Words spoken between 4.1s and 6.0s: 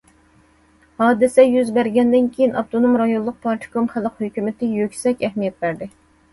ھۆكۈمىتى يۈكسەك ئەھمىيەت بەردى.